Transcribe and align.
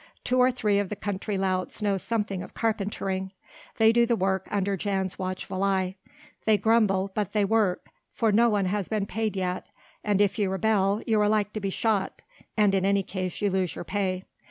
Two 0.23 0.39
or 0.39 0.49
three 0.49 0.79
of 0.79 0.89
the 0.89 0.95
country 0.95 1.37
louts 1.37 1.79
know 1.79 1.95
something 1.95 2.41
of 2.41 2.55
carpentering. 2.55 3.31
They 3.77 3.91
do 3.93 4.07
the 4.07 4.15
work 4.15 4.47
under 4.49 4.75
Jan's 4.75 5.19
watchful 5.19 5.63
eye. 5.63 5.95
They 6.45 6.57
grumble 6.57 7.11
but 7.13 7.33
they 7.33 7.45
work, 7.45 7.91
for 8.11 8.31
no 8.31 8.49
one 8.49 8.65
has 8.65 8.89
been 8.89 9.05
paid 9.05 9.35
yet, 9.35 9.69
and 10.03 10.19
if 10.19 10.39
you 10.39 10.49
rebel 10.49 11.03
you 11.05 11.21
are 11.21 11.29
like 11.29 11.53
to 11.53 11.59
be 11.59 11.69
shot, 11.69 12.23
and 12.57 12.73
in 12.73 12.83
any 12.83 13.03
case 13.03 13.43
you 13.43 13.51
lose 13.51 13.75
your 13.75 13.83
pay. 13.85 14.23